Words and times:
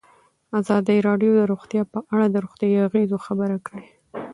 ازادي 0.59 0.97
راډیو 1.07 1.31
د 1.37 1.41
روغتیا 1.51 1.83
په 1.93 1.99
اړه 2.13 2.25
د 2.29 2.35
روغتیایي 2.43 2.79
اغېزو 2.87 3.17
خبره 3.27 3.57
کړې. 3.67 3.85